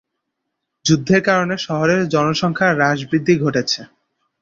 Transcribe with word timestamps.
যুদ্ধের 0.85 1.21
কারণে 1.23 1.55
শহরের 1.57 2.01
জনসংখ্যা 2.07 2.69
হ্রাস-বৃদ্ধি 2.71 3.35
ঘটেছে। 3.37 3.81